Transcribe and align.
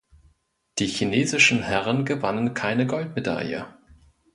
Die 0.79 0.87
chinesischen 0.87 1.61
Herren 1.61 2.05
gewannen 2.05 2.55
keine 2.55 2.87
Goldmedaille. 2.87 3.67